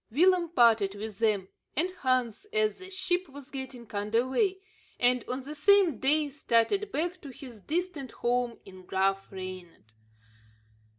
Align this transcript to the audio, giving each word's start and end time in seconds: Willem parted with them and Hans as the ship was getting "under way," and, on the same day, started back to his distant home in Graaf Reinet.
Willem 0.09 0.49
parted 0.49 0.95
with 0.95 1.19
them 1.19 1.47
and 1.75 1.89
Hans 1.99 2.47
as 2.51 2.79
the 2.79 2.89
ship 2.89 3.29
was 3.29 3.51
getting 3.51 3.85
"under 3.91 4.27
way," 4.27 4.57
and, 4.99 5.23
on 5.27 5.41
the 5.41 5.53
same 5.53 5.99
day, 5.99 6.31
started 6.31 6.91
back 6.91 7.21
to 7.21 7.29
his 7.29 7.61
distant 7.61 8.11
home 8.13 8.57
in 8.65 8.81
Graaf 8.87 9.31
Reinet. 9.31 9.91